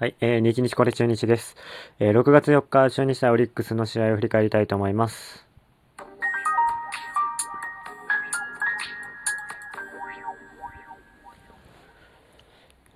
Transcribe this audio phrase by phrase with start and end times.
[0.00, 1.56] はい、えー、日日これ中日です。
[1.98, 5.44] えー、6月4日、中日対オリックスの試合を振り返りたいと思います。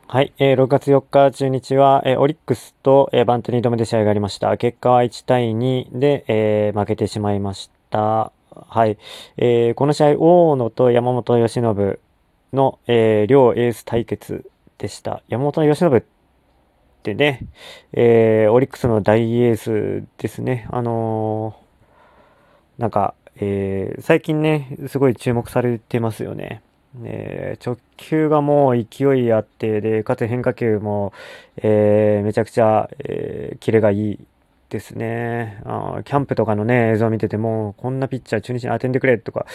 [0.07, 4.56] はい、えー、6月4日、中日は、えー、オリックスと、えー、バント2度目で試合がありました。
[4.56, 8.30] 結果は1対2で、えー、負けてしまいました。
[8.54, 8.96] はい、
[9.38, 11.98] えー、この試合、大野と山本由伸
[12.53, 14.48] の、えー、両エース対決
[14.78, 15.24] でした。
[15.28, 16.05] 山本由伸
[17.02, 17.41] ってね、
[17.92, 20.69] えー、オリックスの大エースですね。
[20.70, 26.62] あのー、なんか、えー、最近ね、すごい注目されてますよね。
[27.05, 31.12] え直球がもう勢いあって、で、かつ変化球も、
[31.57, 34.19] えめちゃくちゃ、えキレがいい
[34.69, 36.02] ですねあ。
[36.05, 39.46] キャンプとかのね、映像を見てても、こんなピッチャー中日に当てんでくれとか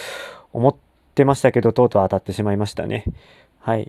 [0.52, 0.74] 思っ
[1.14, 3.04] てましたけど、とうとう当たってしまいましたね。
[3.60, 3.88] はい。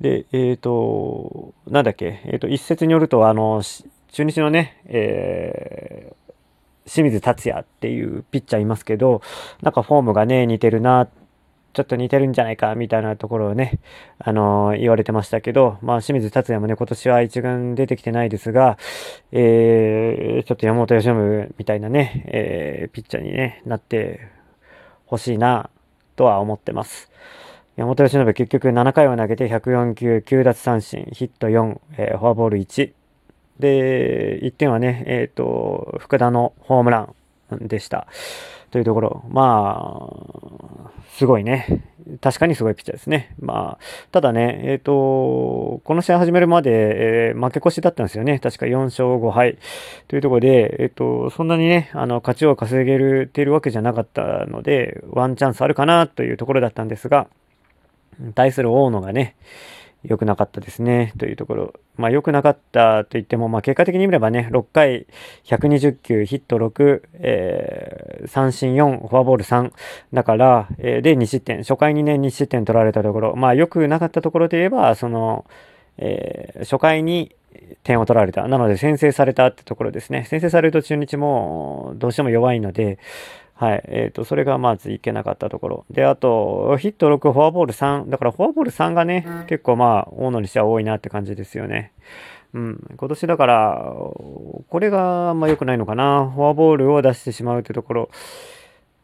[0.00, 3.62] で、えっ、ー、と、なんだっけ、えっ、ー、と、一説によると、あの、
[4.12, 9.22] 中日のね、えー、清水達也っていうピッチャーいますけど、
[9.62, 11.08] なんかフォームがね、似てるな、
[11.72, 13.78] ちょっと似てるんじゃないか、みたいなところをね、
[14.18, 18.78] あのー、言われてましたけど、まあ、清水達也もね、今年は一軍出てきてないですが、
[19.32, 24.20] えー、ちょっと山本由伸みたいなね、えー、ピッチャーに、ね、なって
[25.06, 25.68] ほしいな、
[26.16, 27.10] とは思ってます。
[27.76, 32.92] 山本由伸結局7回を投げて104球、9奪三振、ヒット4、えー、フォアボール1。
[33.60, 37.00] で、1点はね、えっ、ー、と、福田のホームラ
[37.54, 38.06] ンでした。
[38.70, 41.82] というところ、まあ、すごいね。
[42.22, 43.34] 確かにすごいピッチャーですね。
[43.38, 46.70] まあ、ただね、えっ、ー、と、この試合始めるまで、
[47.28, 48.38] えー、負け越しだったんですよね。
[48.38, 49.58] 確か4勝5敗
[50.08, 57.28] というところで、えっ、ー、と、そんなにね、あの、勝ちを稼げるているわけじゃなかったので、ワンチャンスあるかなというところだったんですが、
[58.34, 59.36] 対する大野がね、
[60.04, 61.74] 良くなかったですね、というところ。
[61.96, 65.06] まあ良くなかったと言っても、まあ結果的に見ればね、6回
[65.44, 69.72] 120球、ヒット6、えー、三振4、フォアボール3。
[70.12, 71.58] だから、えー、で2失点。
[71.58, 73.36] 初回にね、2失点取られたところ。
[73.36, 75.44] まあ良くなかったところで言えば、その、
[75.98, 77.34] えー、初回に
[77.82, 78.46] 点を取られた。
[78.46, 80.24] なので先制されたってところですね。
[80.24, 82.98] 先制されると中日もどうしても弱いので、
[83.56, 83.84] はい。
[83.88, 85.86] えっ、ー、と、それがまずいけなかったところ。
[85.90, 88.10] で、あと、ヒット6、フォアボール3。
[88.10, 91.92] だから、フォアボール3がね、結構まあ、大野にしては多いなって感じですよね。
[92.52, 92.96] うん。
[92.98, 93.92] 今年だから、
[94.68, 96.30] これがあんま良くないのかな。
[96.34, 98.10] フォアボールを出してしまうというところ。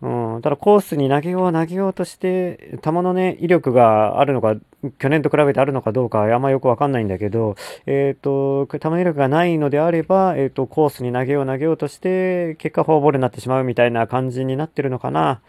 [0.03, 4.57] うん、ただコースに投げよう投げようとして、球のね、威力があるのか、
[4.99, 7.55] 去年と比べてあるのかどうかあんまよくわかんないんだけど、
[7.87, 15.41] えっ、ー、と、球威力がないのであれば、えっ、ー、と、コースに投げよう投げようとして、結果フォアボールになってしまうみたいな感じになってるのかな、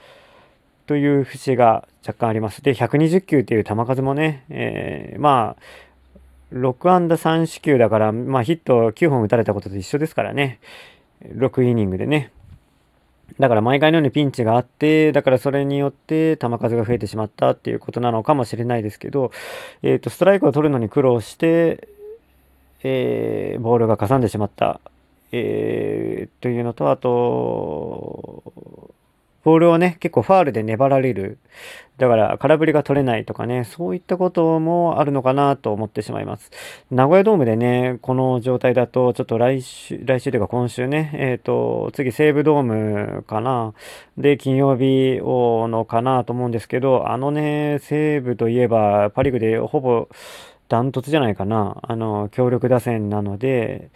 [0.86, 2.62] という節が若干あります。
[2.62, 10.60] で、120球っていう球数もね、えー、まあ、6安打3四球だから、まあヒット9本打たれたことと一緒ですからね。
[11.26, 12.32] 6イニングでね。
[13.40, 19.32] だから毎回のようにピンチがあって、だからそれによって球数が増えてしまったっていうことなのかもしれないですけど、
[19.82, 21.88] えっ、ー、と、ストライクを取るのに苦労して、
[22.84, 24.80] えー、ボールがかさんでしまった、
[25.32, 28.94] えー、というのと、あと、
[29.44, 31.38] ボールをね、結構ファールで粘られる。
[31.98, 36.50] だから空振りが取れないとかね、そういったこともあるのかなと思ってしまいます。
[36.90, 43.74] 名古屋ドームでね、この状態だと、ちょっと来週、来週というか今週ね、えっ、ー、と、次西武ドームかな。
[44.18, 50.08] で、金曜日をのかなと思うんですけど、あのね、西武といえばパリグでほぼ、
[50.70, 51.78] ダントツじゃないかな。
[51.82, 53.92] あの、強力打線なので、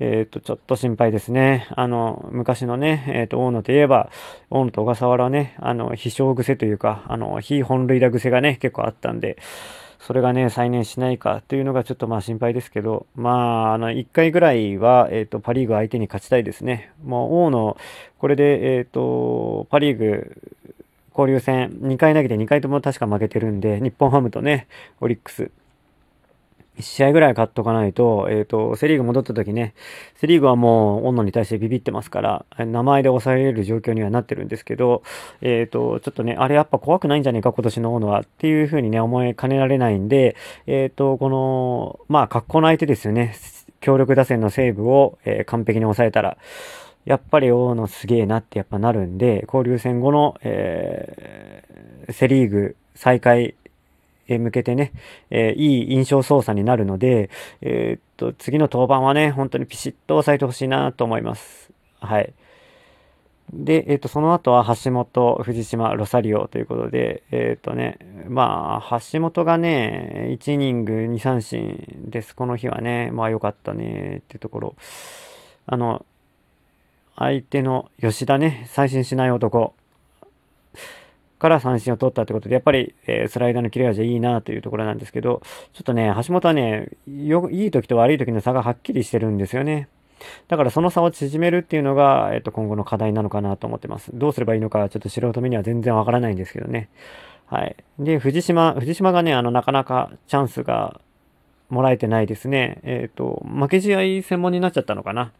[0.00, 1.66] えっ、ー、と、ちょっと心配ですね。
[1.70, 4.10] あの、昔のね、えっ、ー、と、大野といえば、
[4.50, 9.38] 大野と小笠原はね、あの、非勝癖というか、あの、非本塁打癖がね、結構あったんで、
[10.00, 16.92] それがね、再燃しないかというのがちょっとまあ心配ですけど、まあ、あの、1回ぐらいは、えっ、ー、と、パリーグ相手に勝ちたいですね。
[17.04, 17.76] もう、大野、
[18.18, 20.36] これで、えっ、と、パリーグ、
[21.18, 24.68] 交流戦2回投げて2回とも確か負けてるんで、日本ハムとね、
[25.00, 25.50] オリックス、
[26.78, 29.74] 1試合ぐらい勝っとかないと、えっ、ー、と、セリーグ戻った時ね、
[30.16, 35.02] セリーグはもう、温野に対してビビってますから、名前で抑えれる状況にはなってるんですけど、
[35.40, 40.36] えっ、ー、と、ちょっとね、あれやっぱ怖くないんじゃねえか、今年の大野は、っていう風にね、思いかねられないんで、
[40.66, 43.34] えっ、ー、と、この、まあ、格好の相手ですよね。
[43.80, 46.36] 強力打線のセーブを、え完璧に抑えたら、
[47.04, 51.64] やっぱり大野すげえなってやっぱなるんで、交流戦後の、え
[52.10, 53.54] セリーグ再開
[54.36, 54.92] 向けてね、
[55.30, 57.30] え、いい印象操作になるので、
[57.62, 61.70] えー、っと、次の登板はね、本当にピシッと抑えてほしいなと思います。
[62.00, 62.34] はい。
[63.52, 67.98] で、えっ、ー、と、その後は橋本、藤島、ロサリオということで、えっ、とね、
[68.28, 72.36] まあ、橋本がね、1イニング2三振です。
[72.36, 74.76] この日はね、まあ良かったねってところ。
[75.66, 76.04] あの、
[77.16, 79.74] 相手の吉田ね、再審しない男
[81.38, 85.42] から三振を取ったってことで、やっぱり、えー、スライダーの切れ味はいいなというところなんですけど、
[85.72, 89.88] ちょっとね、橋本はね、よいい時と悪い時の差がはっきりしてるんですよね。
[90.48, 94.10] だからその差を縮めるっていうのが、えっと、今後の課題なのかなと思ってます。
[94.14, 96.88] どうすればいいのか、ちょっと素人目には全然わからないんですけどね。
[97.46, 97.76] はい。
[97.98, 101.00] で、藤島、藤島がね、あの、なかなかチャンスが
[101.70, 102.80] もらえてないですね。
[102.82, 105.32] えっ、ー、と、負け試合専門になっちゃったのかな。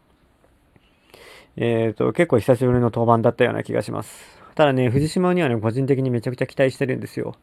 [1.57, 4.38] えっ、ー、と、結構久しぶりの登板だったような気がします。
[4.59, 7.35] ただね、藤島にはね、個人的にめちゃくちゃ期待してるんですよ。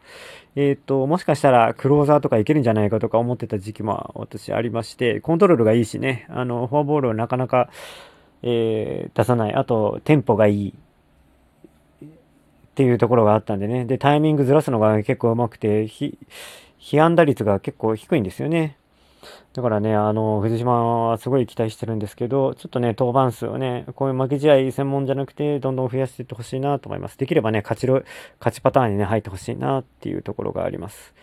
[0.54, 7.70] えっ、ー、と、もしかしたらクローザーとかいけるんじゃないかとか思ってた時期も私ありまして、コントロールがいいしね、あの、フォアボールをなかなか、
[8.42, 9.54] えー、出さない。
[9.54, 10.74] あと、テンポがいい。
[12.04, 12.08] っ
[12.74, 13.86] ていうところがあったんでね。
[13.86, 16.18] で、タイミングずらすのが結構うまくて、被
[17.00, 18.76] 安打率が結構低いんですよね。
[19.52, 27.18] だからね、あの、藤島はすごい期待してるんですけど、ちょっとね、登板数をね、こういう負け試合専門じゃなくて、どんどん増やしていってほしいなと思います。
[27.18, 28.02] できればね、勝ちろ、
[28.38, 31.14] 勝ちパターンにね、入ってほしいなっていうところがあります。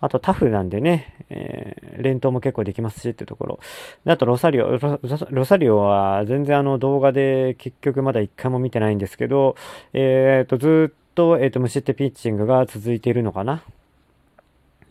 [0.00, 3.60] あとタフなんでね、えー、連投も結構できますしっていうところ。
[4.04, 5.00] であとロサリオロ、
[5.30, 9.56] ロサリオは全然あの動画で結局まだ一回も見てないんですけど、
[9.92, 13.62] えっ、と、ずっと、えっ、と、無失点ピッチングが続いているのかな。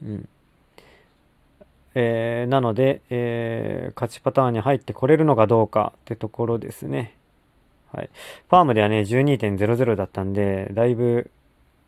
[0.03, 0.29] うん。
[2.01, 7.18] えー、なので、えー、勝ちパターンに入ってこれるのかどうかってところですね。
[7.92, 8.10] はい。
[8.50, 11.30] ファームではね、12.00だったんで、だいぶ、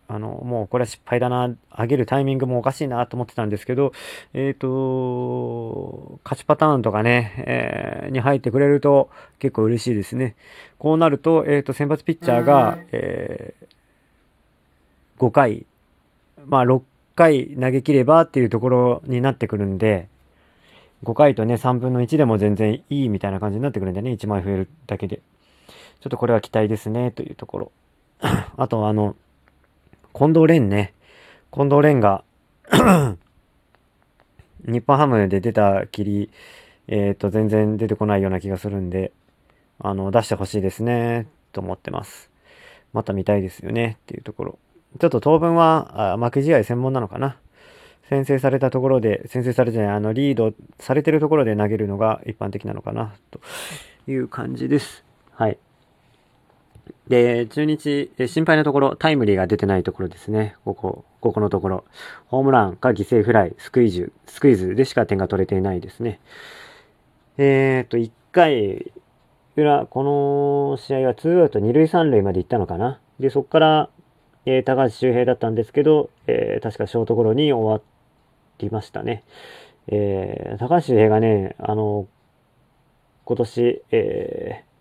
[0.09, 3.93] あの、もうこれは失敗だな、上げるタイミングもおかしいなと思ってたんですけど、
[4.33, 9.09] えっ、ー、と、勝ちパターンとかね、えー、に入ってくれると
[9.39, 10.35] 結構嬉しいですね。
[10.77, 15.65] こうなると、えっ、ー、と、先発ピッチャーが、えー、5回、
[16.45, 16.81] まあ6
[17.21, 20.07] 回投げ切ればっていうところになってくるんで、
[21.03, 25.21] 5回とね、3分の1でも全然いいみたいな感じになってくるんでね、1枚増えるだけで。
[25.99, 27.71] ちょっとこれは期待ですね、というところ。
[28.57, 29.15] あと、あの、
[30.13, 30.93] 近藤蓮ね。
[31.53, 32.23] 近藤蓮が
[34.65, 36.29] 日本ハムで出たきり、
[36.87, 39.11] えっ、ー、と、全然出てこないような気がするんで、
[39.79, 42.31] あの、出してほしいですね、と思ってます。
[42.93, 44.59] また見たいですよね、っていうところ。
[44.99, 47.37] ちょっと当分は、あ負け試合専門なのかな。
[48.09, 53.39] 先制されたところで、先制されてない、あの、リードされてるところで投げるのが一般的なのかな、と
[54.07, 55.05] いう感じです。
[55.33, 55.57] はい。
[57.07, 60.55] で、中日、心配なところ、タイムリーが出てないところですね。
[60.65, 61.83] ここ、ここのところ。
[62.27, 66.19] ホームランか犠牲フライ、スクイズ、スクイズでしか点が取れていないですね。
[67.37, 68.91] えっ、ー、と、1回
[69.55, 72.99] 裏、この試合は2アウト2塁3塁まで行ったのかな。
[73.19, 73.89] で、そこから、
[74.45, 77.81] えー、高橋周平だったんですけど、えー、確かショートゴロに終わ
[78.59, 79.23] りましたね。
[79.87, 82.07] えー、高橋周平がね、あの、
[83.25, 84.71] 今年、えー、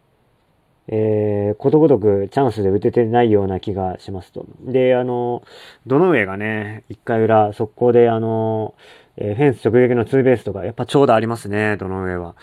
[0.93, 4.47] えー、ことごとくチャンスで打ててないような気がしますと。
[4.61, 5.43] で、あの、
[5.87, 8.75] どの上がね、1回裏、速攻で、あの、
[9.17, 12.35] えー、フェンス直撃のツーベースとか、やっぱ長打ありますね、どの上は。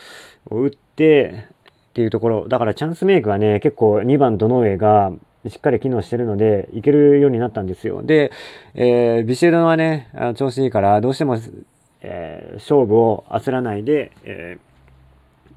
[0.50, 1.48] 打って、
[1.90, 2.48] っていうところ。
[2.48, 5.12] だからチャンスメイクはね、結構2番どの上が、
[5.49, 8.03] しっかり機能してるので、いけるようになったんですよ。
[8.03, 8.31] で、
[8.75, 11.38] えー、ビシエドはね、調子いいから、どうしても、
[12.01, 14.57] えー、勝負を焦らないで、え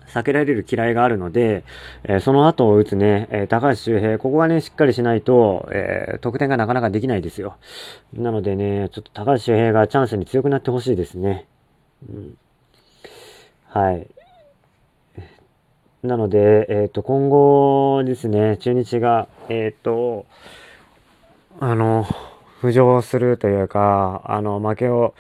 [0.06, 1.64] ー、避けられる嫌いがあるので、
[2.04, 7.56] えー、その後を打つね、え、高橋周平、ここはね、しっかりしないと、え、得点がなかなかできないですよ。
[8.12, 11.47] なのでね、ちょっと高橋周平がチャンスに強くなってほしいですね。
[12.09, 12.37] うん、
[13.68, 14.09] はい。
[16.02, 20.25] なので、えっ、ー、と、今後ですね、中日が、えっ、ー、と、
[21.59, 22.07] あの、
[22.62, 25.14] 浮上するというか、あの、負けを、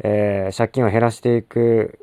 [0.00, 1.98] えー、借金を減らしていく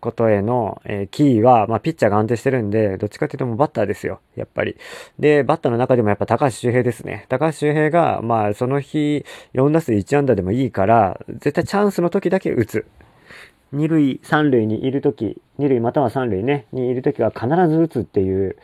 [0.00, 4.76] ことへの、えー、キーは、まあ、ピッチャーが安定してるんで、どっちかっていうともうバッターですよ、やっぱり。
[5.18, 7.26] で、バッターの中でもやっぱ高橋周平ですね。
[7.28, 12.84] 高橋周平が、まあ、その日、4打数1安打でもいいから、絶対チャンスの時だけ打つ。
[13.72, 18.56] 二塁、三塁にいるとき、二塁または三塁ね、にいるときは必ず打つっていう、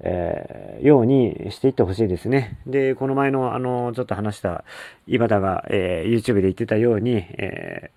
[0.00, 2.58] えー、ようにしていってほしいですね。
[2.66, 4.64] で、この前の、あの、ちょっと話した、
[5.06, 7.90] 井端が、えー、YouTube で言ってたように、え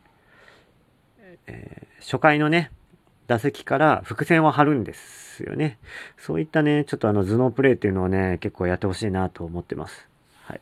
[1.48, 1.54] ー、
[2.00, 2.72] 初回のね、
[3.28, 5.78] 打席から伏線を張るんですよね。
[6.18, 10.08] そういったね、ちょっとあの頭脳プレイっていうのをね、結構やってほしいなと思ってます。
[10.44, 10.62] はい。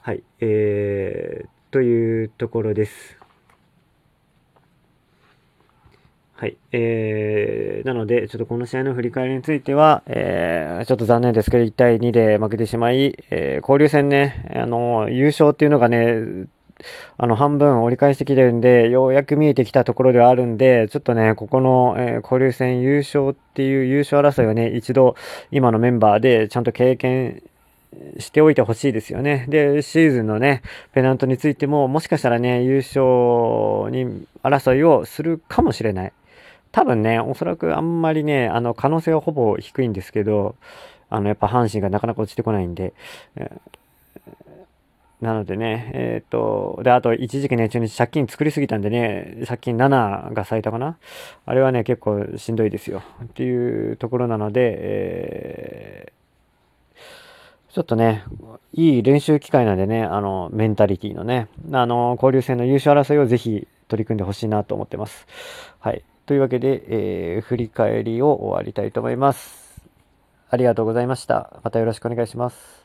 [0.00, 0.22] はい。
[0.40, 3.23] えー、というところです。
[6.36, 6.56] はい。
[6.72, 16.48] えー、なので、ちょっとこの試合の振り返りについては、えー、ちょっと残念ですけど、1対2で負けてしまい、えー、交流戦ね、あの、優勝っていうのがね、
[17.18, 25.14] あの、半分折り返してきてるんで、ようやく見えてきたところではあるんで、ちょっとね、ここの、えー、交流戦優勝っていう優勝争いをね、一度、
[25.52, 27.44] 今のメンバーでちゃんと経験
[28.18, 29.46] しておいてほしいですよね。
[29.48, 30.62] で、シーズンのね、
[30.92, 36.12] ペナントについても、もしかしたらね、優勝に争いをするかもしれない。
[36.74, 40.56] 多分ね、おそらくあんまりね、あの、可能性はほぼ低いんですけど、
[41.08, 42.92] あの、やっぱ阪神がなかなか落ちてこないんで、
[45.20, 50.96] なのでね、えっ、と、で、あと一時期ね、中日借金作りすぎたんでね、借金7が最多かな？
[51.46, 53.04] あれはね、結構しんどいですよ。
[53.22, 58.24] っていうところなので、えー、ちょっとね、
[58.72, 65.28] いい練習機会なんでね、あの、メンタリティのね、あの、交流戦の優勝争いをぜひ取り組んでほしいなと思ってます。
[65.78, 66.02] はい。
[66.26, 69.82] というわけで、えー、振り返りを終わりたいと思います。
[70.48, 71.60] ありがとうございました。
[71.62, 72.83] またよろしくお願いします。